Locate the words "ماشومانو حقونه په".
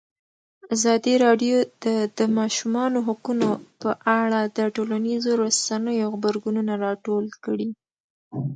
2.37-3.89